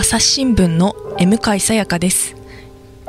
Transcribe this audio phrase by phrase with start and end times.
[0.00, 2.36] 朝日新聞の M 海さやかです。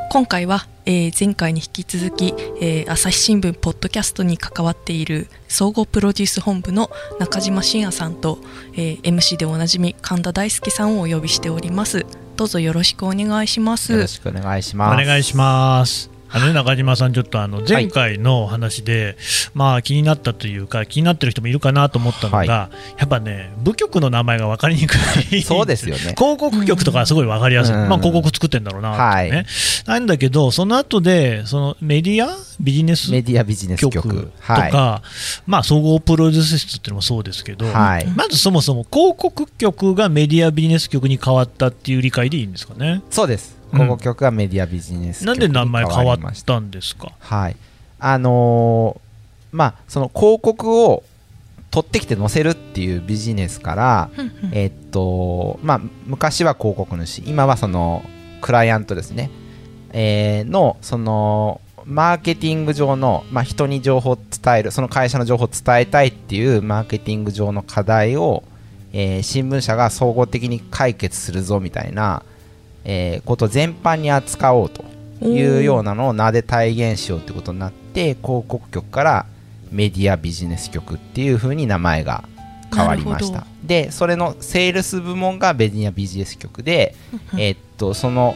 [0.09, 6.89] 今回は、えー、前回に引き続き、えー、朝日新聞ポッドキャストに関わっている総合プロデュース本部の
[7.20, 8.39] 中島信也さんと、
[8.73, 12.07] えー、MC でおなじみ神田大輔さんをお呼びしております。
[12.36, 13.92] どうぞよろしくお願いします。
[13.92, 15.00] よろしくお願いします。
[15.00, 19.15] お願いしますあのね、中島さん、ちょっとあの前回の話で、はい、
[19.54, 22.46] まあ気になったというか、気になってる人もいるかなと思ったのが、はい、
[23.00, 24.96] やっぱね、部局の名前が分かりにく
[25.32, 26.15] い、 そうですよね。
[26.18, 29.46] 広告局とかすごい分かりやすい、うん、まあ、広告作ってんだろうなってね、はい、
[29.86, 32.30] なんだけど、その後でそのメディア？
[32.59, 35.02] ビジネスメディアビジネス局とか、
[35.47, 43.02] まあ、総合プロデュース室っていうのもそうですけど、まずそもそも広告局がメディアビジネス局に変わったっていう理解でいいんですかね？
[43.09, 47.11] そうです広告局がメディアビジネス局に変わりました、なんで名前変わったんですか？
[47.19, 47.55] はい。
[48.00, 51.03] あのー、まあその広告を
[51.71, 54.09] 取ってきて載せるっていうビジネスから
[54.52, 57.21] えっとまあ昔は広告主。
[57.25, 58.03] 今はその
[58.41, 59.29] クライアントですね、
[59.91, 68.44] えー、のそのマーケティング上の、まあ、人に情報を伝えるその会社の情報を伝えたいっていうマーケティング上の課題を、
[68.94, 72.23] えー、新聞社が総合的に解決するぞみたいな
[72.85, 74.83] えー、こと全般に扱おうと
[75.25, 79.25] いうようなのを名で体現しようということになって広告局から
[79.72, 82.23] メディアビジネス局っていうふうに名前が
[82.73, 83.45] 変わりました。
[83.63, 86.95] でそれのセールス部門がメディアビジネス局で
[87.38, 88.35] えっとその、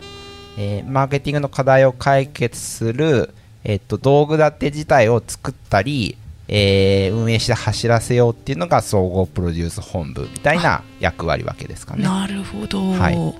[0.57, 3.33] えー、マーケティングの課題を解決する、
[3.63, 12.03] えっと、道具立て自体を作ったりえー、運営して走らせようっていうのが総合プロデュース本部みたいな役割わけですかね。
[12.03, 13.35] なるほど、はい、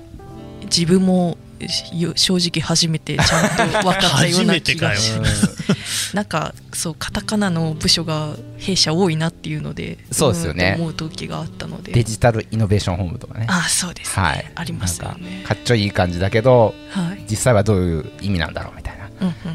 [0.64, 1.38] 自分も
[2.16, 5.54] 正直初めてちゃんと分かったような気がします。
[6.14, 10.76] なんかそうカタカナの部署が弊社多いなっていうのでそうですよね。
[10.78, 11.92] 思う時があったので。
[11.92, 13.46] デジタルイノベーション本部とかね。
[13.48, 15.42] あそうです、ね、はい、ありますよね。
[15.46, 19.08] かっちょいい感じだけど、はい、実際はどういう意味なんだろうみたいな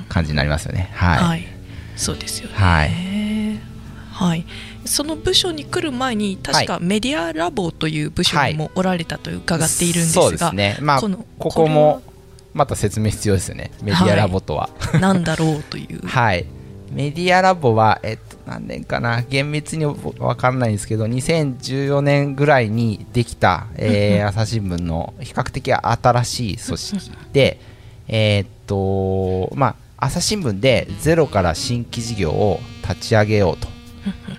[0.09, 1.48] 感じになりますよね、はい、はい、
[1.96, 2.56] そうですよね。
[2.56, 3.19] はい。
[4.12, 4.46] はい
[4.90, 12.02] その部署に来る前に確かメディアラボという部署にもおられたと伺っているんですが、そうですね、まあ、ここも
[12.54, 13.72] また説明必要ですよね。
[13.84, 16.02] メディアラボとは、はい、何だろうという。
[16.08, 16.46] はい。
[16.92, 19.22] メディアラボは、えっと、何年かな？
[19.22, 27.60] 厳密に分かんないんですけど2014年ぐらいにできた、えー、朝日新聞の比較的新しい組織で
[28.10, 29.76] えっとまあ
[30.08, 33.68] 朝日新聞でゼロから新規事業を立ち上げようと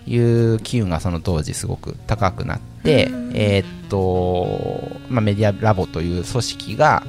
[0.07, 7.03] いう機運がその当時すごく高くなって、えー、っとまあ、メディアラボという組織が、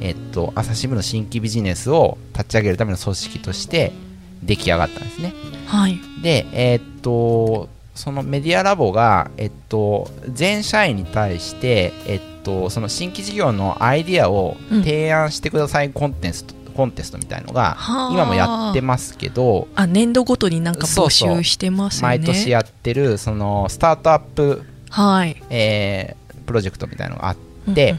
[0.00, 3.92] えー、っと朝日新聞の新規ビジネスを立ち上げるための組織として
[4.42, 5.34] 出来上がったんですね。
[5.66, 16.44] はい、で、えー、っとそのメディアラボが、えっと、全社員に対して、えっと、その新規事業のアイディアを提案してくださいコンテンツ
[16.78, 17.76] コンテストみたいのが
[18.12, 22.06] 今もやってますけどあ年度ごとになんか募集してますね。
[22.06, 25.42] 毎年やってるそのスタートアップ、はい。
[25.50, 27.36] えー、プロジェクトみたいのがあっ
[27.74, 27.96] て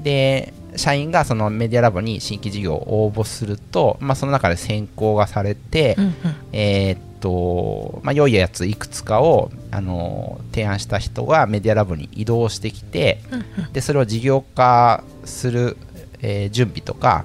[0.00, 6.14] で社員がそのメディアラボに新規事業を応募すると、まあ、その中で選考がされて、うんうん、
[6.52, 15.76] えー、っとまあ、良いやついくつかをあの提案した人がメディアラボに移動してきて、うんうん、でそれを事業化する、
[16.20, 17.24] えー、準備とか、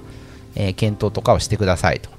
[0.58, 2.10] えー、検討とかをしてくださいと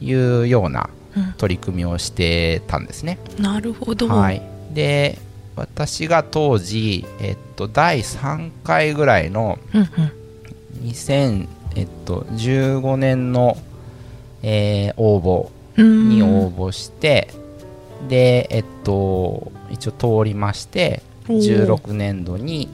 [0.00, 0.90] いうような
[1.36, 3.18] 取り組みをしてたんですね。
[3.36, 5.18] うん、なるほど、はい、で
[5.54, 9.60] 私が当時、えっと、第3回ぐらいの
[10.82, 13.56] 2015年の、
[14.42, 17.28] えー、応募に応募して
[18.08, 22.68] で、えっと、一応通りまして16年度に、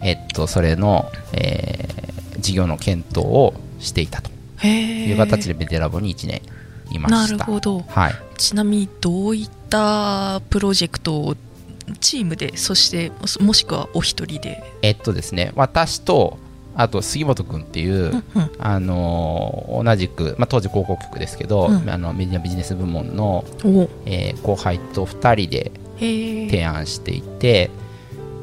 [0.00, 4.33] えっと、それの、えー、事業の検討をしていたと
[4.66, 6.42] いう形でベテラボに1年
[6.90, 7.36] いました。
[7.36, 11.36] なるほど、はい、ちなみにどういったプロジェクトを
[12.00, 14.62] チームでそしてもしくはお一人で？
[14.82, 16.38] えっとですね私と
[16.76, 23.44] あと杉本君っていう、うんうん、あの同じく、まあ、当時広告局ですけど、うん、あのメディアビジネス部門の、
[24.06, 25.70] えー、後輩と2人で
[26.50, 27.70] 提案していて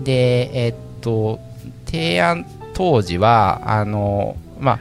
[0.03, 1.39] でえっと
[1.85, 4.79] 提案当時はあのまあ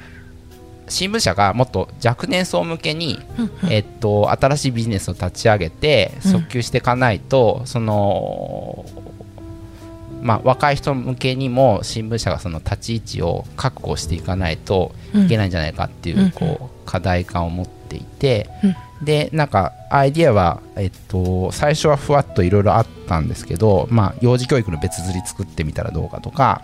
[0.91, 3.19] 新聞社がもっと若年層向けに、
[3.71, 8.85] えっと、新しいビジネスを立ち上げて訴求していかないと、その
[10.23, 18.49] まあ、若い人向けにも新聞社がその立ち位置を確保していかないといけないんじゃないかっていうこう課題感を持っていて、
[19.03, 26.63] でなんかアイディアは、えっと、最初はふわっといろいろあったんですけど、まあ、幼児教育の別釣り作ってみたらどうかとか、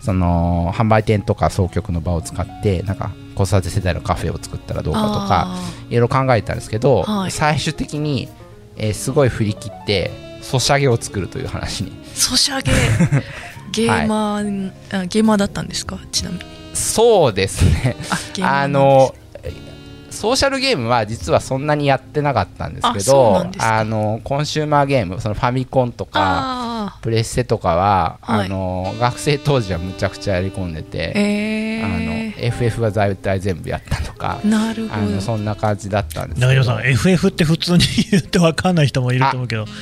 [0.00, 7.30] その販売店とか総局の場を使ってなんか子育て世代のカフェを作ったらどうかとかあいろいろ考えたんですけど、はい。
[7.30, 8.28] 最終的に、
[8.76, 10.10] えーすごい振り切って
[10.42, 11.90] ソシャゲを作るという話に。
[11.92, 12.72] ーソシャゲ？
[13.72, 15.98] ゲーマー、あゲーマーだったんですか？
[16.12, 16.42] ちなみに。
[16.74, 17.96] そうですね。
[18.42, 19.14] あの
[20.14, 28.46] ソーシャルゲームは実はそんなにやってなかったんですけどあのコンシューマーゲームそのファミコンとかあプレステとかは、はい。
[28.46, 35.02] あの学生当時はむちゃくちゃやり込んでーて、えあのー、FF は大体全部やったとかなるほど。
[35.02, 36.52] あのそんな感じだったんですけど。
[36.54, 39.72] 中島さん FF って普通に言って分かんない人もいると思うけどフ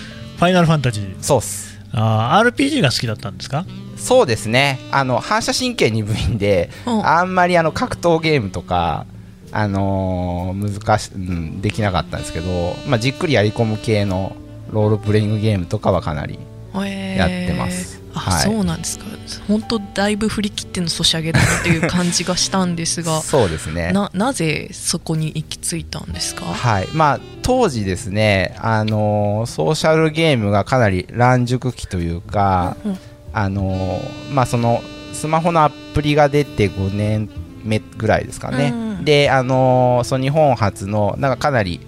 [0.40, 1.16] ァイナルファンタジー。
[1.20, 1.78] そうっす。
[1.92, 3.64] あー RPG が好きだったんですか？
[3.96, 4.78] そうですね。
[4.90, 7.06] あの反射神経鈍いんでうん。
[7.06, 9.06] あんまりあの格闘ゲームとか
[9.52, 14.34] あのー難し、うん、できなかったんですけど、まあ、じっくりやり込む系の
[14.70, 16.38] ロールプレイングゲームとかはかなり
[16.74, 17.16] えー。
[17.18, 18.00] やってます。
[18.14, 18.42] あ、はい。
[18.44, 19.04] そうなんですか。
[19.46, 23.92] 本当だいぶ振り切ってのソシャゲだなっていう感じがしたんですがそうですね。
[23.92, 26.44] ななぜそこに行き着いたんですか？
[26.44, 26.88] はい。
[26.92, 32.98] まあ、当時ですね、あのーソーシャルゲームがかなり乱熟期というか、うん
[33.34, 34.82] あのーまあ、その
[35.12, 37.28] スマホのアプリが出て5年
[37.64, 39.04] 目ぐらいですかね、うん。
[39.04, 41.80] で、あのーその日本初のなんかかなり、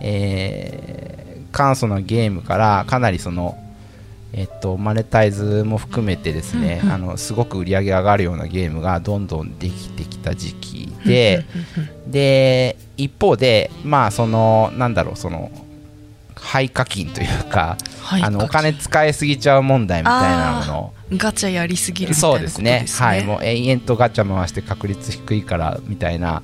[0.00, 1.12] えー
[1.52, 3.58] 簡素なゲームからかなりその、
[4.32, 6.94] えっと、マネタイズも含めてですね、うんうん。
[6.94, 11.44] あのすごく売り上げ上がるようなゲームがどんどんできてきた時期で、
[12.06, 15.50] で一方でまあそのなんだろうその
[16.42, 20.92] 廃課金というか、はいあのお金使いすぎちゃう問題みたいなもの。
[21.12, 22.86] ガチャやりすぎるみたいそうなことですね。
[22.98, 23.24] はい。
[23.24, 26.42] もう延々とガチャ回して確率低いからみたいな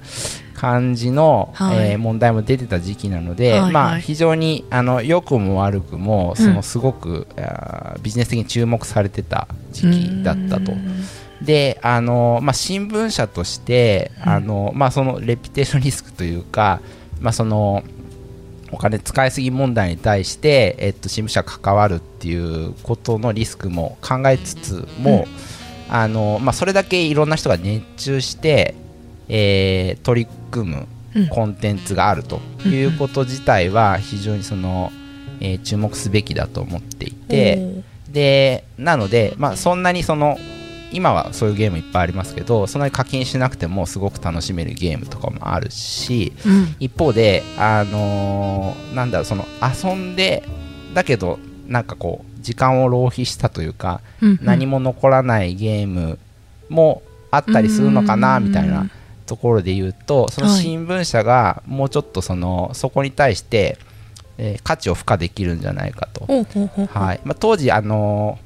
[0.55, 1.93] 感じの、はい。
[1.93, 3.73] えー問題も出てた時期なので、はいはい。
[3.73, 6.55] まあ非常にあの良くも悪くもそうん。
[6.55, 10.73] のすごく、あービジネス的に注目されてた時期だったと。
[10.73, 10.75] う。
[10.77, 11.05] ん。
[11.43, 14.33] であの、まあ、新聞社として、うん。
[14.33, 16.81] あのまあ、そのレピュテーションリスクというか、
[17.21, 17.83] まあ、その
[18.70, 25.26] お金使いすぎ問題に対して、えっと、新聞社が関わるっていうことのリスクも考えつつも、
[25.88, 28.75] あのまあ、それだけいろんな人が熱中して、
[29.29, 34.93] えー取り組むうんコンテンツがあるということ自体は非常にその、
[35.41, 37.82] えー注目すべきだと思っていて。
[38.09, 40.38] でなので、まあ、そんなにその
[40.93, 46.76] 今はそういうゲームいっぱいありますけどそんなに課金しなくてもすごく楽しめるゲームとかもあるしうん。
[46.81, 50.43] 一方で、あのーなんだろうその遊んで
[50.94, 54.38] だけどなんかこう時間を浪費したというか、うんうん。
[54.43, 56.19] 何も残らないゲーム
[56.69, 58.88] もあったりするのかなうんみたいな
[59.26, 63.79] ところで言うとそのはい新聞社がもうちょっとそのそこに対して、
[64.38, 66.25] えー価値を付加できるんじゃないかと。
[66.26, 67.20] はい。
[67.25, 68.38] まあ、当時、あの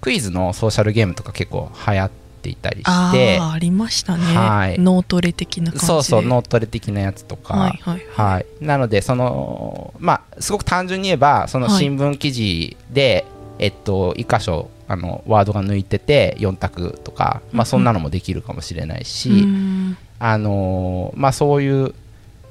[0.00, 2.10] クイズのソーシャルゲームとか結構流行っ
[2.42, 4.78] ていたりあしてーありましたね、はい。
[4.78, 5.86] 脳トレ的な感じで。
[5.86, 8.06] そうそう脳トレ的なやつとか、はいはい。
[8.16, 8.46] はい。
[8.64, 11.78] なのでその、まあ、すごく単純に言えばそのはい。
[11.78, 13.26] 新聞記事で、
[13.58, 19.96] えっと、1箇所あのワードが抜いてて4択とか、まあ、そんなのもできるかもしれないし、うん。
[20.18, 21.94] あのまあ、そういう、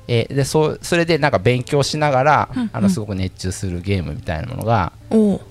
[0.07, 2.69] えーでそうそれでなんか勉強しながら、うんうん。
[2.73, 4.93] あのすごく熱中するゲームみたいなものが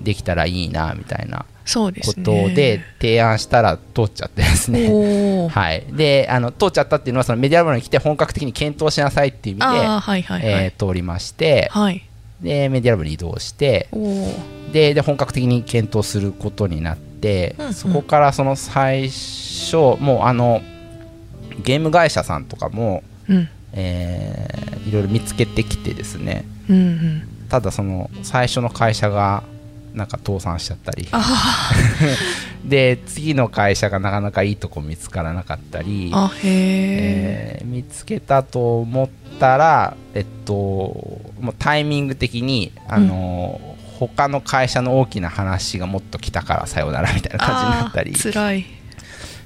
[0.01, 1.45] できたらいいなみたいな
[1.75, 4.89] ことで提案したら通っちゃってですね。
[5.49, 12.03] はい、であの通っちゃったっていうのはそのメディアルバムに来て本格的に検討しなさいっていう意味で、はいはいはい、えー通りましてはい。
[12.41, 13.89] でメディアルバムに移動して
[14.73, 17.75] でで本格的に検討することになって、うんうん。
[17.75, 20.63] そこからその最初もうあの
[21.65, 23.49] ゲーム会社さんとかも、うん。
[23.73, 26.45] えーいろいろ見つけてきてですね。
[26.69, 27.29] うんうん。
[27.49, 29.43] ただその最初の会社が
[29.99, 31.09] なんか倒産しちゃったり。
[31.13, 31.73] あ
[32.65, 36.13] で次の会社がなかなかいいとこ見つからなかったり。
[36.45, 48.15] ええー見つけたと思ったら、えっと、もうタイミング的に、あのー他の会社の大きな話がもっと来たからさようならみたいな感じになったり。
[48.55, 48.65] い。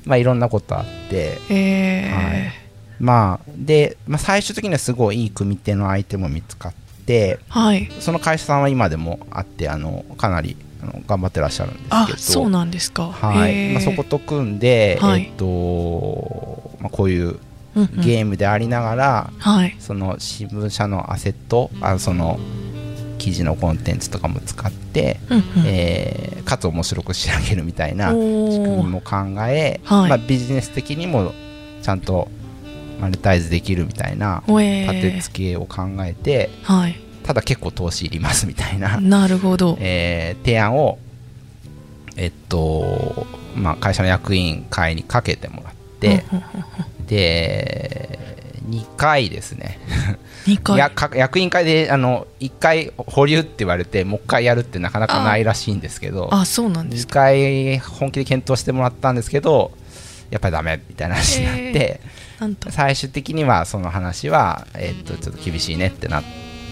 [0.04, 2.52] まあ、いろんなことあって、へえ、はい。
[3.00, 6.74] まあでまあ、最終的にはすごいいい組手の相手も見つかっ
[7.12, 7.88] てはい。
[8.00, 12.18] その会社さんは今でもあってあのかなりあの頑張ってらっしゃるんですあけど。
[12.18, 13.12] そうなんですか。
[13.12, 13.72] はい。
[13.72, 15.24] まあ、そこと組んで、はい。
[15.24, 17.38] えっとまあ、こういう
[17.74, 18.00] うんうん。
[18.02, 19.76] ゲームでありながら、はい。
[19.78, 22.38] その新聞社のアセットあその
[23.18, 25.44] 記事のコンテンツとかも使って、うんうん。
[25.66, 29.16] えーかつ面白く仕上げるみたいな仕組みも考
[29.48, 30.10] え、はい。
[30.10, 31.32] まあ、ビジネス的にも
[31.82, 32.28] ちゃんと
[33.00, 34.56] マネタイズできるみたいな立
[35.00, 36.96] て付けを考えて、はい。
[37.22, 39.76] ただ結構投資いりますみたいな、 なるほど。
[39.80, 40.98] えー提案を
[42.16, 46.24] えっとまあ、会社の役員会にかけてもらって、
[47.06, 48.18] で
[48.68, 49.78] 2回ですね。
[50.46, 50.78] 2回。
[50.78, 59.72] やか役員会であの1回保留って言われてもう1回やるってなかなかないらしいんですけどあそうなんです2か回本気で検討してもらったんですけど
[60.30, 62.02] やっぱりダメみたいな話になって、なんと
[62.70, 66.24] 最終的にはその話は、えっとちょっと厳しいねってなっ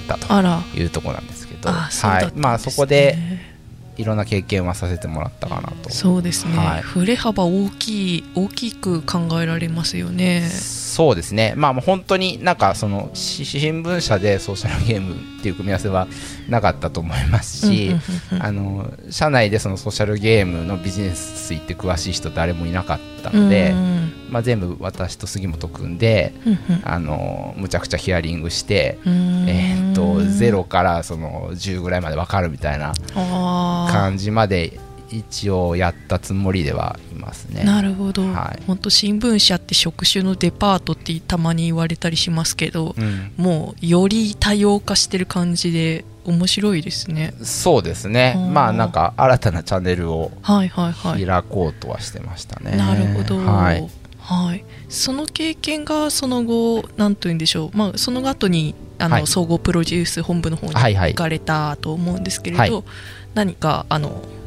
[0.09, 1.71] たというところなんですけど。
[1.71, 2.33] あそはい。
[2.35, 3.17] まあ、そこで
[3.97, 5.91] いろんな経験はさせてもらったかなと。
[5.91, 6.83] そうですね、はい。
[6.83, 10.49] 振れ幅大きい大きく考えられますよね。
[10.49, 16.09] そうですね、まあ、もう本当になんかそのし新聞社でソーシャルゲームっていう組み合わせは
[16.49, 17.95] なかったと思いますし、
[19.11, 29.47] 社内でそのソーシャルゲームのビジネスって詳しい人誰もいなかったので、うんまあ、全部私と杉本君でうんあのむちゃくちゃヒアリングして、うん。
[29.49, 32.95] えー、と0からその10ぐらいまで分かるみたいな
[33.91, 34.79] 感じまで
[35.13, 37.65] 一応やったつもりではいますね。
[37.65, 38.63] なるほど、はい。
[38.67, 43.33] 本当新聞社って職種のデパートってたまに言われたりしますけど、うん。
[43.37, 47.35] もうより多様化してる感じで面白いですね。
[47.43, 48.37] そうですね。
[48.53, 51.27] まあなんか新たなチャンネルをはいはいはい。
[51.27, 52.77] 開こうとはしてましたね。
[52.77, 53.91] なるほど、はい、
[54.21, 54.65] はい。
[54.89, 59.27] その経験がその後なんと言うんでしょう、まあ、その後にあの、はい。
[59.27, 61.15] 総合プロデュース本部の方にはいはい。
[61.15, 62.85] 行かれたと思うんですけれど、はい。
[63.35, 64.40] 何かあの今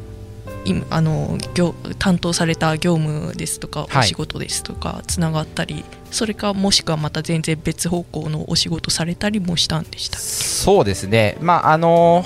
[0.90, 4.00] あの業担当された業務ですとか、はい。
[4.00, 12.24] お仕事ですとかつながったりそれかもしくはまた全然別方向のお仕事されたりもしたんでしたそうですね、まああの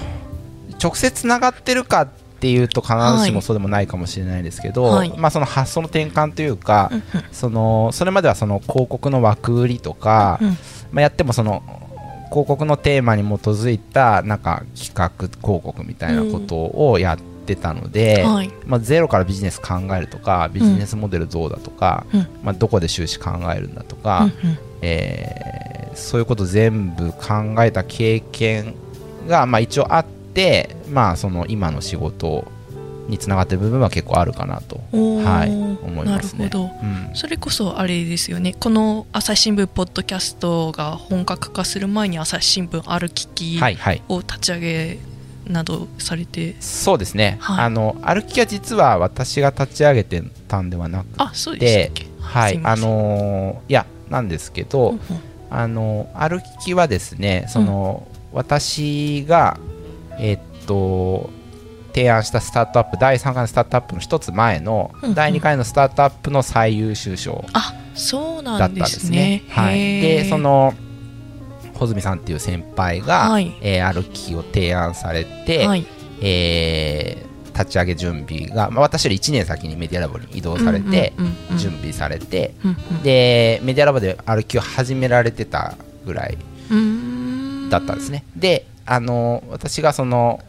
[0.83, 2.09] 直接つながってるかっ
[2.41, 5.13] ていうと必ずしもそうでもないかもしれないですけど、はい。
[5.17, 7.03] まあ、その発想の転換というか、うん
[7.33, 10.49] そのそれまではその広告の枠売りとか、うん
[10.93, 11.63] まあ、やってもその
[12.31, 17.19] 広告のテーマに基づいたなんか企画広告みたいなことをやっ
[17.55, 18.51] てたので、はい。
[18.67, 22.27] まあ、ゼロからビジネス考えるとかビジネスモデルどうだとか、うん。
[22.43, 24.59] まあ、どこで収支考えるんだとか、うんうん。
[24.83, 25.59] えー
[25.99, 28.75] そういうこと全部考えた経験
[29.27, 32.51] が、まあ、一応あって、まあ、その今の仕事
[33.09, 36.45] につながってる部分は結構あるかなと、はい、思いますね。
[36.45, 36.71] なるほど。
[36.83, 37.11] うん。
[37.15, 38.55] それこそあれですよね。
[38.59, 44.03] この朝日新聞ポッドキャストが本格化する前に朝日新聞ある聞きはいはい。
[44.09, 44.99] を立ち上げ
[45.49, 47.65] などされて、そうですね、はい。
[47.65, 52.61] あの歩きは実は私が立ち上げてたんではなくあそうでしたはい。
[52.63, 55.01] あのーいやなんですけど、うんうん。
[55.51, 59.59] あの歩きはですねその、私が
[60.19, 61.31] えっと
[61.95, 65.15] 提案したスタートアップ第3回のスタートアップの一つ前のうんうん。
[65.15, 69.17] 第2回のスタートアップの最優秀賞あそうだなんでったんですすね。
[69.17, 69.43] ね。
[69.49, 70.75] はい、でその
[71.79, 73.57] 穂積さんっていう先輩が、はい。
[73.63, 75.87] えー歩きを提案されて、はい。
[76.21, 81.13] えー立ち上げ準備が、まあ、私より1年先にメディアラボに移動されて、
[81.57, 83.03] 準備されて、うんうん。
[83.03, 85.75] でメディアラボで歩きを始められてた
[86.07, 86.39] ぐらい
[87.69, 88.25] だったんですね。
[88.37, 90.41] であの私がその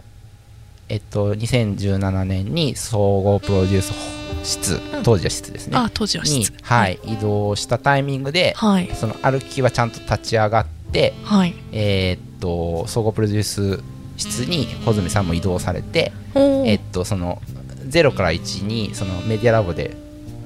[0.87, 3.93] えっと2017年に総合プロデュース
[4.43, 5.03] 室うん。
[5.03, 8.89] 当時は室ですね、あ当時はに室、はい、移動したタイミングで、はい。
[8.93, 10.78] その歩きはちゃんと立ち上がって、
[11.23, 11.55] はい。
[11.71, 13.83] えーっと総合プロデュース
[14.17, 17.41] 室に穂積さんも移動されて、えっとその
[17.89, 19.95] 0から1にそのメディアラボで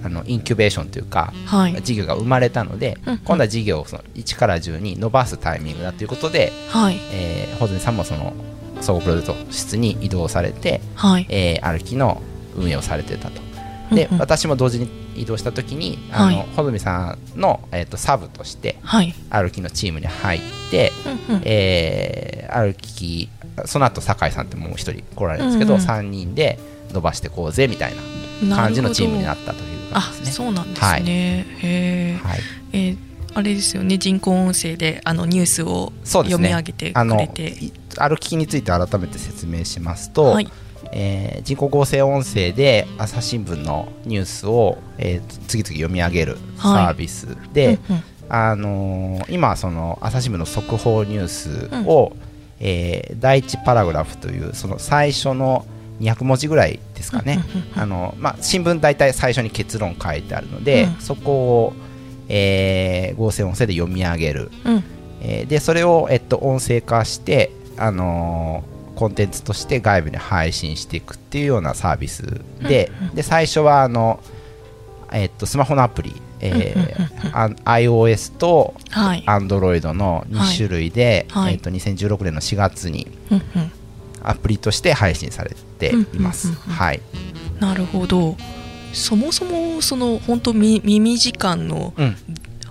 [0.04, 1.82] あのインキュベーションというかはい。
[1.82, 3.20] 事業が生まれたので、うんうん。
[3.20, 7.00] 今度は事業をその1から10に伸ばすタイミングだということで、はい。
[7.12, 8.34] えー、穂積さんもその
[8.82, 11.26] 総合プロデュース室に移動されて、はい。
[11.30, 12.22] えー、歩きの
[12.56, 13.42] 運営をされてたと。
[13.96, 14.20] で、うんうん。
[14.20, 16.48] 私も同時に移動した時にあの、はい。
[16.56, 19.14] 穂積さんの、えー、とサブとしてはい。
[19.30, 20.42] 歩きのチームに入っ
[20.72, 20.92] て、
[21.30, 21.42] うんうん。
[21.46, 23.30] えー、歩き
[23.66, 25.88] その後酒井さんってもう一人来られるんですけど、うんうん。
[25.88, 26.60] 3人で
[26.92, 27.94] 伸ばしてこうぜみたい
[28.48, 30.32] な感じのチームになったというあ感じですね。
[30.32, 32.40] そうなんですね、へえはい、
[32.74, 32.98] えー
[33.36, 33.98] あれですよね。
[33.98, 36.50] 人工音声であのニュースをそうですね。
[36.50, 40.48] 読み上げてあのくれて、い歩きについて改めて説明しますと、はい
[40.96, 52.14] えー人工合成音声で朝日新聞のニュースを、えー次々読み上げるサはいービスで、うんうんあのー今その朝日新聞の速報ニュースを、
[52.60, 55.66] えー第1パラグラフというその最初の
[56.00, 57.80] 200文字ぐらいですかね、うんうんうん。
[57.82, 61.02] あのまあ、新聞大体最初に結論書いてあるので、うん。
[61.02, 61.32] そこ
[61.66, 61.74] を、
[62.30, 64.84] えー合成音声で読み上げる、うん。
[65.22, 74.20] えーでそれを、えっと、音声化して、あのーコンテンツとして外部に配信していくっていうようなサービスで,、で最初はあの、
[75.12, 76.94] えっと、スマホのアプリ、えー
[77.34, 77.48] あ
[77.80, 81.54] iOS とはい、Android の2種類で、はい。
[81.54, 83.08] えっと、2016年の4月に
[84.22, 86.54] アプリとして配信されています。
[86.54, 87.02] はい、
[87.60, 88.38] なるほど。
[88.94, 92.16] そもそもその本当み耳時間のうん。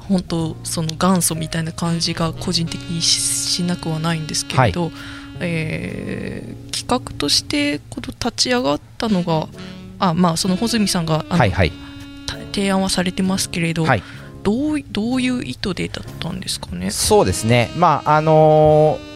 [0.08, 4.90] 本当その元祖みたいな感じが個人的にししなくはないんですけれど、
[5.42, 9.46] えー企画としてこの立ち上がったのが
[9.98, 11.72] あまあその穂積さんがはいはい。
[12.26, 14.02] た提案はされてますけれど、はい。
[14.42, 16.90] どういどういう意図でだったんですかね？
[16.90, 17.70] そうですね。
[17.76, 19.12] まああのー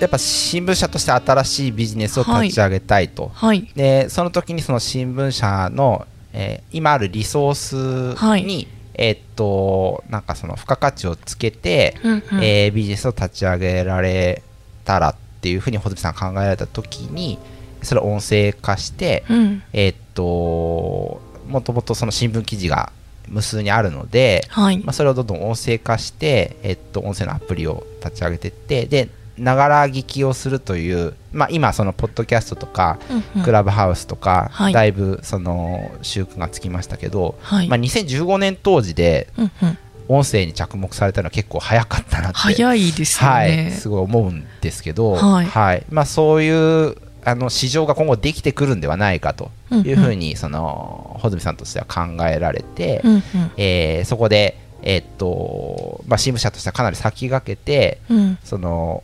[0.00, 8.68] やっぱ新聞社として新しいビジネスを立ち上げたいと、はい、でその時にその新聞社の、えー今あるリソースに、はい。
[8.94, 12.44] えーっとなんかその付加価値をつけて、うんうん。
[12.44, 14.42] えービジネスを立ち上げられ
[14.84, 17.36] たらっていうふうに穂積さんが考えられた時に
[17.82, 19.62] それを音声化して、うん。
[19.72, 22.92] えーっともともとその新聞記事が
[23.28, 24.78] 無数にあるので、はい。
[24.78, 33.42] まあ、それをどんどん音声化して、えっと、音声のアプリを立ち上げていってでながら聞きをするという、まあ、今そのポッドキャストとか、うんうん。
[33.42, 34.72] クラブハウスとか、はい。
[34.72, 37.68] だいぶその習慣がつきましたけど、はい。
[37.68, 39.78] まあ、2015年当時でうんうん
[40.14, 42.38] 音声に着目されたのは結構早かったなって。
[42.38, 43.70] 早いですよはい、ね。
[43.70, 45.84] すごい思うんですけど、はい。
[45.90, 46.50] まあ、そうい
[46.88, 53.22] うあの市場が今後できてくるんではないかというふうに、その穂積さんとしては考えられて、うんうん。
[53.56, 58.38] えーそこで、えーっとまあ、新聞社としてはかなり先駆けてうん。
[58.44, 59.02] その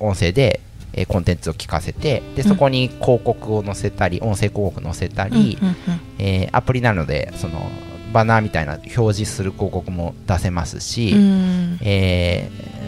[0.00, 0.60] 音声で、
[0.94, 5.76] えーコンテンツを聞かせてでそこに広告を載せたり、音声広告載せたり、うんうん。
[6.18, 7.70] えーアプリなのでその
[8.14, 11.78] バナーみたいな表示する広告も出せますし、うん。
[11.82, 12.84] えー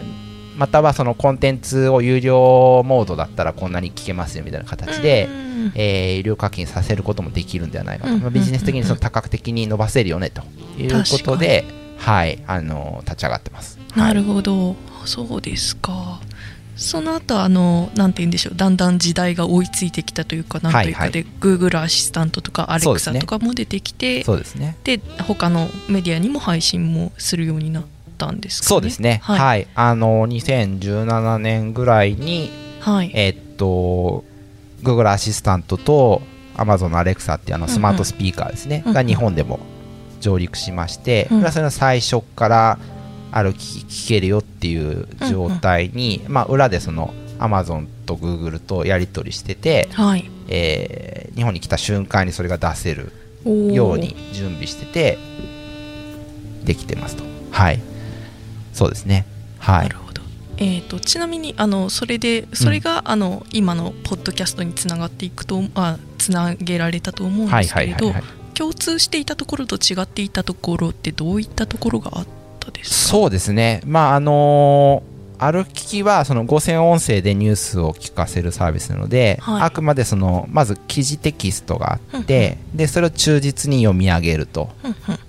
[0.57, 5.71] またはそのコンテンツを有料モードだったらこんなに聞けますよみたいな形で、うん。
[5.75, 8.21] えー有料課金させることもできるんではないかと、うん。
[8.21, 10.41] まあビジネス的にその多角的に伸ばせるよねと
[10.79, 11.65] いうことで、
[11.97, 13.77] はい、あの立ち上がってます。
[13.95, 16.19] なるほほど、そうですか。
[16.77, 24.77] その後あのなんて言うんでしょうだんだん時代が追いついてきたというかなんというかはいで、Google アシスタントとか Alexa ねとかも出てきてそうですね。
[24.83, 27.85] で他のメディアにも配信もするようになっ
[28.17, 28.67] たんですかね。
[28.69, 29.19] そうですね。
[29.23, 33.11] はいはい、あの2017年ぐらいにはい。
[33.13, 34.23] えーっと
[34.83, 36.21] Google アシスタントと
[36.55, 39.59] Amazon の Alexa っていうあのスマートスピーカーですね、うんうんが日本でも
[40.19, 42.79] 上陸しまして、うんそれはそれの最初から
[43.31, 50.29] ある聞聞けるよっていう状態に、まあ、裏でその Amazon と Google とやり取りしてて、はい。
[50.47, 53.11] えー日本に来た瞬間にそれが出せる
[53.45, 55.17] ように準備してて
[56.65, 57.23] できてますと。
[57.51, 57.79] はい。
[58.73, 59.25] そうですね。
[59.59, 60.21] はないるほど。
[60.57, 68.55] えー、とちなみにあのそれでそれが、あの今のポッドキャストにつながっていくとあつなげられたと思うんはいですけれどはいはいはい。
[68.55, 72.27] 共通していたところと違っていたところってどういったところがあっ
[72.67, 72.95] たですか。
[72.95, 79.61] そうですね、まああのー歩きはその合成音声でニュースを聞かせるサービスなので、はい。
[79.61, 84.69] あくまでそのまず記事テキストがあって、でそれを忠実に読み上げると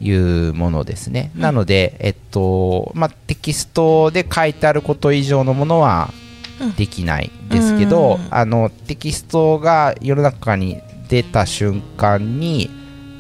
[0.01, 1.43] いうものですね、うん。
[1.43, 6.11] なので、えっとまあ、テキストで書いてあること以上のものは
[6.61, 6.73] うん。
[6.73, 8.29] できないですけど、うん。
[8.31, 12.71] あのテキストが世の中に出た瞬間に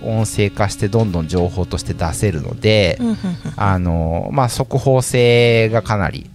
[0.03, 2.99] 音声化してどんどん情報として出せるので、
[3.57, 6.31] あのまあ、速報性がかなり、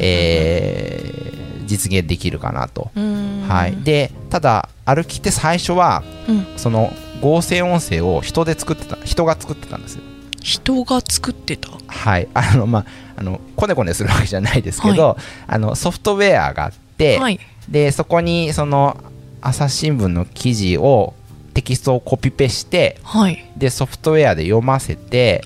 [0.00, 3.44] えー実現できるかなと、うん。
[3.48, 6.46] はい、でただ歩きって最初はうん。
[6.56, 10.02] その合成音声を人で作ってた人が作ってたんですよ。
[10.42, 11.70] 人が作ってた？
[11.86, 12.28] はい。
[12.34, 12.86] あのまあ
[13.16, 17.40] あのコネコネするわけじゃないですけど、あのソフトウェアがあって、はい。
[17.68, 18.98] でそこにその
[19.40, 21.14] 朝日新聞の記事を
[21.54, 23.44] テキストをコピペしてはい。
[23.56, 25.42] でソフトウェアで読ませて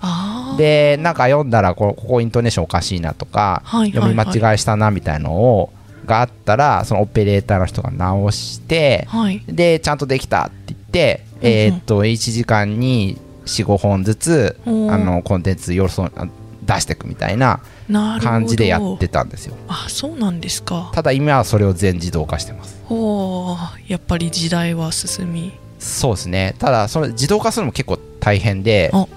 [0.57, 3.93] でなんか読んだらこここイントネーションおかしいなとか、はいはいはい。
[3.93, 5.73] 読み間違いしたなみたいのを
[6.07, 9.43] があったらそのオペレーターの人が直してはい。
[9.47, 11.53] でちゃんとできたって言って、うんうん。
[11.53, 16.29] えーっと1時間に45本ずつあのコンテンツよそあ
[16.65, 17.61] 出していくみたいな
[18.23, 19.55] 感じでやってたんですよ。
[19.69, 20.91] あそうなんですか。
[20.95, 22.79] ただ今はそれを全自動化してます。
[22.85, 26.55] ほうやっぱり時代は進みそうですね。
[26.59, 29.09] ただその自動化するのも結構大変であ、はい。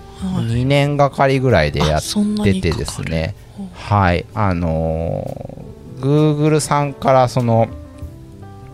[0.45, 3.35] 2年がかりぐらいでやっててですね。
[3.73, 4.25] はい。
[4.33, 5.71] あのー
[6.01, 7.69] Google さんからその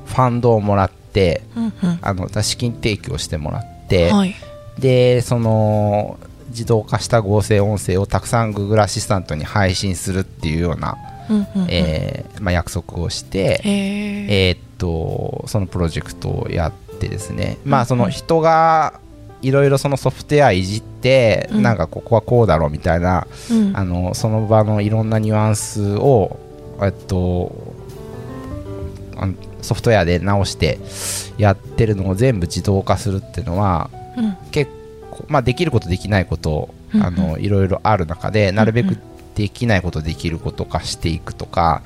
[0.06, 2.00] ファンドをもらってうんうん。
[2.02, 4.36] あの資金提供してもらって、はい。
[4.80, 6.20] でその
[6.50, 10.98] 自動化した合成音声をたくさん Google アシスタントに配信するっていうような、
[11.68, 19.00] えーまあ、約束をして、えーっとそのプロジェクトをやってですね、まあその人が
[19.42, 21.62] いろいろそのソフトウェアいじって、うん。
[21.62, 23.78] なんかここはこうだろうみたいな、うん。
[23.78, 26.40] あのその場のいろんなニュアンスを、
[26.82, 27.52] えっと、
[29.62, 30.80] ソフトウェアで直して
[31.38, 34.38] やってるのを全部自動化するっていうのはうん。
[34.52, 34.72] 結
[35.28, 38.98] まあ、できることできないこと、あのいろいろある中でなるべく
[39.34, 41.82] できないことできること化していくとか、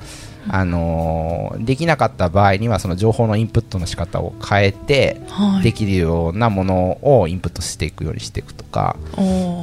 [0.48, 5.62] あのできなかった場合にはその情報のインプットの仕方を変えて、はい。
[5.62, 8.96] できるようなものをインプットしていくようにしていくとか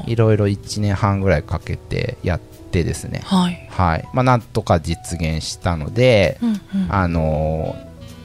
[0.08, 3.68] いろいろ1年半ぐらいかけてやってですね、はい。
[3.70, 4.08] はい。
[4.14, 6.60] まあ、なんとか実現したので、うんうん。
[6.90, 7.76] あの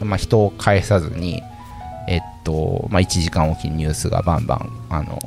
[0.01, 1.43] まあ、人を介さずに、
[2.09, 5.19] えっとまあ、1時間おきにニュースがバンバンあの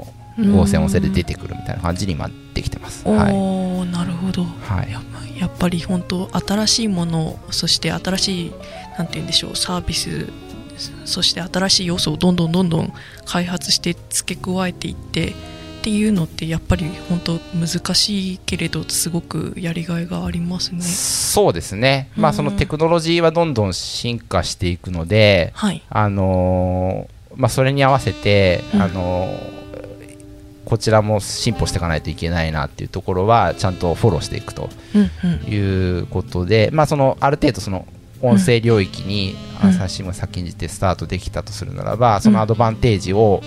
[0.54, 3.04] 合成音声で出てくるみたいな感じに今できてます。
[3.06, 3.34] おはい。
[3.34, 4.44] おなるほど。
[4.44, 4.92] はい
[5.40, 8.52] ややっぱり本当新しいものそして新しい
[8.98, 10.28] なんて言うんでしょうサービス
[11.06, 12.94] そして新しい要素をどんどんどんどん
[13.26, 15.34] 開発して付け加えていってっ
[15.82, 20.82] ていうのってやっぱり本当難しいけれどすごくやりがいがありますね。
[20.82, 25.82] そうですね、まあ、うんそのテクノロジーはどんどん進化していくので、はい。
[25.90, 28.82] あのーまあ、それに合わせて、うん。
[28.82, 29.57] あのー
[30.68, 35.54] こちらも進歩していかないといけないなっていうところはちゃんとフォローしていくとうんうん。
[35.54, 37.88] いうことで、まあ、そのある程度その
[38.22, 43.42] 音声領域にうん朝日新聞が先んじてスタートできたとするならば、そのアドバンテージを、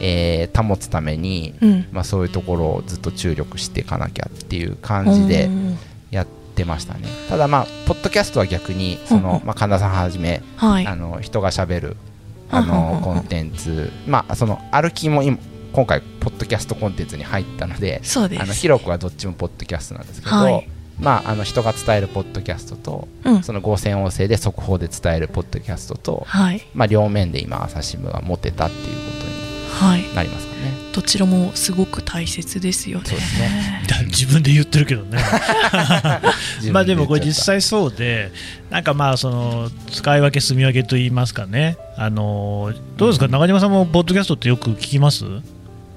[0.00, 1.86] えー保つために、うん。
[1.90, 5.78] まあ、そういうところをずっと注力していかなきゃっていう感じでうん。
[6.10, 7.08] やってましたね。
[7.28, 9.46] ただまあポッドキャストは逆にその、うん。
[9.46, 10.86] まあ、神田さんはじめはい。
[10.86, 11.96] あの人がしゃべる
[12.50, 12.94] あうんうんうん。
[12.96, 15.38] のコンテンツまあその歩きも今
[15.72, 18.42] 今回ポッドキャストコンテンツに入ったのでそうです。
[18.42, 20.68] あの広くはどっちもポッドキャストなんですけど、はい。
[20.98, 23.42] まあ、あの人が伝えるポッドキャストとうん。
[23.42, 26.62] その合成音声で速報で伝えるポッドキャストと、はい。
[26.74, 28.90] まあ、両面で今朝日新聞が持てたっていうこ
[29.78, 30.00] とはい。
[30.00, 30.60] になりますかね。
[30.92, 33.04] どちらもすごく大切ですよね。
[33.06, 33.82] そうですね。
[33.88, 35.18] だ自分で言ってるけどね。
[36.72, 38.30] まあでもこれ実際際そうで
[38.70, 41.78] なんかまあその使い分け住み分けと言いますかね。
[41.96, 43.28] あのどうですか？
[43.28, 45.24] 中島さんもポッドキャストってよく聞きます？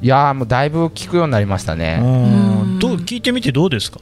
[0.04, 2.00] いやーもうだいぶ聞くようになりましたね。
[2.02, 2.80] うん。
[2.80, 4.02] どう聞いてみてどうですか？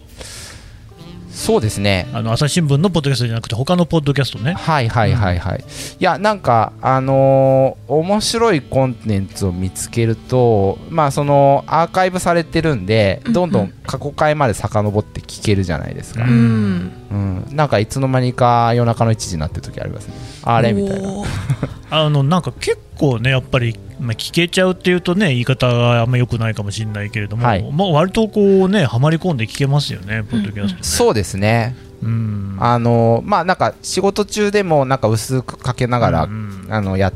[1.30, 2.10] そうですね。
[2.12, 4.54] あの朝日新聞のポッドキャストじゃなくて他のポッドキャストね。
[4.54, 16.28] はいはいはいはい、いやなんかあのー面白いコンテンツを見つけるとまあそのアーカイブされてるんでうんどんどん過去回まで遡って聞けるじゃないですか、う
[17.12, 17.45] うん。
[17.52, 20.13] んなんかいつの間にか夜中の1時になってる時ありますね。
[20.43, 21.10] あれみたいな。
[21.93, 27.71] あのなんか結構ねやっぱり、まあ、聞けちゃうっていうとね言い方があんま良くないかもしれないけれども、はい。
[27.71, 31.76] まあ、割とこうねはまり込んで聞けますよねポッドキャストね、そうですね。
[32.02, 32.58] うん。
[32.60, 36.67] あのーまあなんか仕事中でもなんか薄くかけながら、うん。
[36.69, 37.13] あのやっ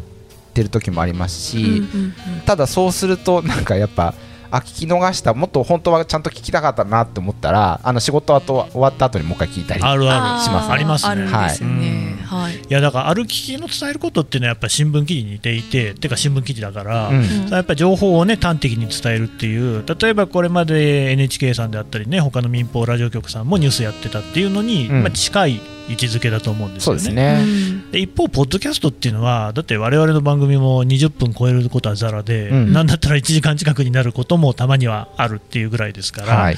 [0.54, 2.14] てる時もありますし、うんうんうん。
[2.46, 4.14] ただそうするとなんかやっぱ
[4.52, 5.34] あ聞き逃した。
[5.34, 11.26] もっと本当はちゃんと聞きたかったなって思ったらあの仕事後終わった後にもう一回聞いたりあるあるーしますありますね。
[11.26, 12.26] はい。
[12.26, 17.18] はいいやだからある聞きの伝えることっていうのはやっぱ新聞記事に似ていててか新聞記事だから、うん。
[17.18, 25.04] うんやっぱり情報をね端的に伝えるっていう例えばこれまで NHK さんであったりね他の民放ラジオ局さんもニュースやってたっていうのに、うん。
[25.04, 27.06] まあ、近い位置づけだと思うんですそうよね。
[27.06, 32.74] ですね、うんで一方、ポッドキャストっていうのは、だって我々の番組も20分超えることはざらで、うん。
[32.74, 36.58] なんだったら1時間近くになることもたまにはあるっていうぐらいですから、はい。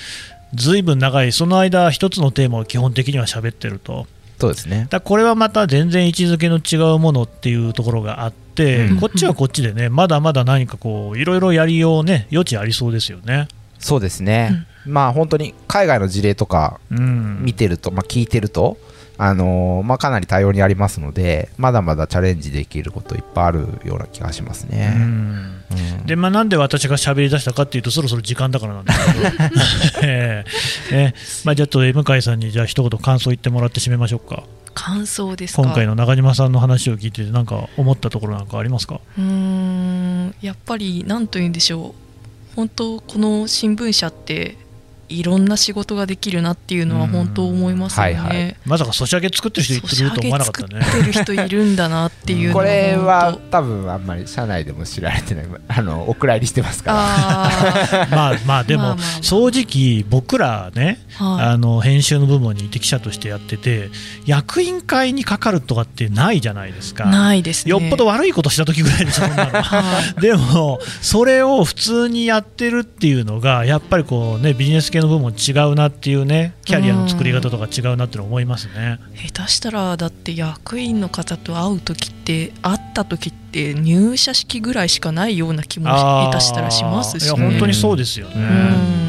[0.56, 4.08] ずいぶん長い、その間、一つのテーマを基本的には喋ってると、
[4.39, 4.88] そうですね。
[4.89, 9.00] だこれはまた全然位置づけの違うものっていうところがあって、うん。
[9.00, 13.47] こっちはこっちでね、まだまだ何かこう、いろいろやりようね、余地ありそうですよね。
[13.78, 17.43] そうですね、まあ本当に海外の事例とかうん。
[17.43, 18.80] 見てると、まあ、聞いてると、
[19.19, 25.63] あのーまあ、かなり多様にありますのでまだまだチャレンジできることいっぱいあるような気がしますうね、ん。
[25.99, 26.06] うん。
[26.06, 29.27] でまあ、なんで私が喋り出したかっていうとそろそろ時間だからなんですけど、
[30.08, 30.45] え
[30.91, 31.13] え。
[31.13, 31.13] え
[31.45, 34.43] まあ、ちょっと向井さんにじゃあ一言感想言ってもらって締めましょうか。
[34.75, 35.63] 感想ですか？
[35.63, 38.99] 今回の中島さんの話を聞いてなんか思ったところなんかありますか？
[39.17, 40.36] うーん。
[40.41, 41.95] やっぱり何と言うんでしょ
[42.53, 42.56] う。
[42.56, 44.58] 本当この新聞社って
[45.10, 48.12] いろんな仕事ができるなっていうのは本当思いますよね。
[48.12, 48.17] うん。
[48.17, 48.56] はいはい。
[48.65, 50.84] まさかソシャゲ作ってる人いると思わゲなかったね。
[50.84, 55.46] 作ってる人いるんだなっていうのこれは本多分あんまり社内でも知られてない。
[55.67, 56.98] あのお蔵入りしてます当から。
[57.00, 59.24] あ まあまあでもまあまあまあ。
[59.24, 61.46] 正直僕らねーはい。
[61.48, 63.89] あの編集の部門にいて記者としてやってて
[64.26, 67.06] 役員会にかかるとかってないじゃないですか。
[67.06, 67.72] ないですね。
[67.72, 69.52] よっぽど悪いことした時ぐらいでしょそんなの。
[69.62, 70.22] はい。
[70.22, 79.00] でも、それを普通にやってるっていうのが、やっぱりこう、ね、ビジネス系の部門違うなっていうね、キャリアの作り方とか違うなって思いますね。
[79.16, 89.08] 下手したらだって役員の方と会う時って会った時って入社式ぐらいしかないような気も下手したらしますし、ね、いや本当にそうですよね。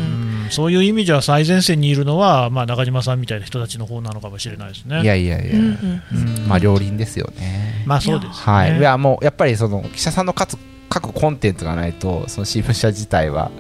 [0.50, 5.02] そういう意味じゃ最前線にいるのは、まあ、中島さんみたいな人たちの方なのかもしれないですね。
[5.02, 7.84] いやいやいや、うんうんうんまあ両輪ですよね。
[7.86, 8.32] まあそうですね。
[8.34, 13.50] はい、いやもうやっぱりその記者さんの勝つ各コンテンツがないとその新聞社自体は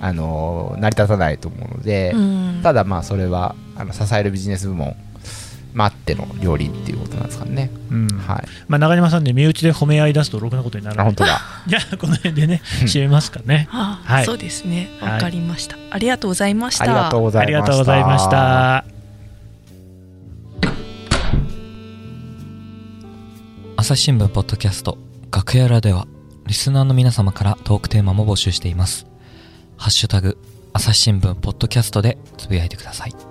[0.00, 2.60] あの成り立たないと思うので、うん。
[2.62, 4.96] ただまあそれはあの支えるビジネス部門
[5.74, 8.08] まああっての両輪っていうことなんですかね、うん。
[8.08, 8.44] はい。
[8.68, 11.04] まあ、中島さんね、身内で褒め合い出すとろくなことにならない。
[11.04, 11.40] あ本当だ。
[11.68, 13.68] じゃあ、この辺でね、締めますかね。
[13.70, 14.24] あはい。
[14.24, 14.88] そうですね。
[14.98, 15.12] はい。
[15.12, 16.84] わかりました、ありがとうございました。
[16.84, 17.60] ありがとうございました。
[17.60, 18.98] がとうございました。
[23.76, 24.98] 朝日新聞ポッドキャスト
[25.30, 26.08] 楽屋裏では
[26.48, 29.06] リスナーの皆様からトークテーマも募集しています。
[29.76, 30.38] ハッシュタグ
[30.72, 33.27] 朝日新聞ポッドキャストでつぶやいてください。